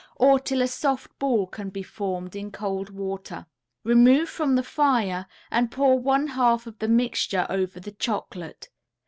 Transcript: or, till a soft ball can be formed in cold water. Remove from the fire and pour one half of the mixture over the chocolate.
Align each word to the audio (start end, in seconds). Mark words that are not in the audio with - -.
or, 0.15 0.39
till 0.39 0.63
a 0.63 0.67
soft 0.67 1.19
ball 1.19 1.45
can 1.45 1.69
be 1.69 1.83
formed 1.83 2.35
in 2.35 2.51
cold 2.51 2.89
water. 2.89 3.45
Remove 3.83 4.27
from 4.27 4.55
the 4.55 4.63
fire 4.63 5.27
and 5.51 5.71
pour 5.71 5.99
one 5.99 6.25
half 6.29 6.65
of 6.65 6.79
the 6.79 6.87
mixture 6.87 7.45
over 7.51 7.79
the 7.79 7.91
chocolate. 7.91 8.71